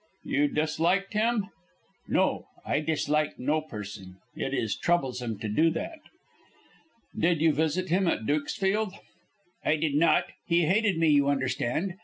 [0.23, 1.49] "You disliked him?"
[2.07, 2.47] "No.
[2.65, 4.17] I dislike no person.
[4.35, 5.99] It is troublesome to do that."
[7.15, 8.95] "Did you visit him at Dukesfield?"
[9.63, 10.25] "I did not.
[10.47, 11.97] He hated me, you understand.